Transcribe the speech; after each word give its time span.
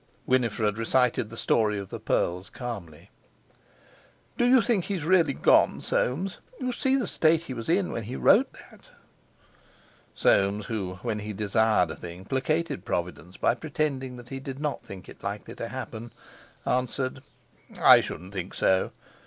Winifred 0.25 0.79
recited 0.79 1.29
the 1.29 1.37
story 1.37 1.77
of 1.77 1.89
the 1.89 1.99
pearls 1.99 2.49
calmly. 2.49 3.11
"Do 4.35 4.45
you 4.45 4.59
think 4.59 4.85
he's 4.85 5.03
really 5.03 5.33
gone, 5.35 5.79
Soames? 5.79 6.39
You 6.59 6.71
see 6.71 6.95
the 6.95 7.05
state 7.05 7.41
he 7.43 7.53
was 7.53 7.69
in 7.69 7.91
when 7.91 8.05
he 8.05 8.15
wrote 8.15 8.51
that." 8.53 8.89
Soames 10.15 10.65
who, 10.65 10.95
when 11.03 11.19
he 11.19 11.33
desired 11.33 11.91
a 11.91 11.95
thing, 11.95 12.25
placated 12.25 12.83
Providence 12.83 13.37
by 13.37 13.53
pretending 13.53 14.17
that 14.17 14.29
he 14.29 14.39
did 14.39 14.59
not 14.59 14.81
think 14.81 15.07
it 15.07 15.21
likely 15.21 15.53
to 15.53 15.67
happen, 15.67 16.11
answered: 16.65 17.21
"I 17.79 18.01
shouldn't 18.01 18.33
think 18.33 18.55
so. 18.55 18.91